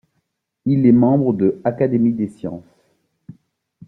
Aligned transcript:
Il 0.65 0.87
est 0.87 0.91
membre 0.91 1.31
de 1.33 1.61
Académie 1.63 2.13
des 2.13 2.27
sciences. 2.29 2.65